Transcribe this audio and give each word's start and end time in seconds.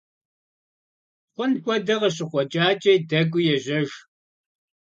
Хъун 1.33 1.51
хуэдэ 1.63 1.95
къыщыкъуэкӀакӀэ, 2.01 2.93
дэкӀуи 3.09 3.43
ежьэж. 3.55 3.89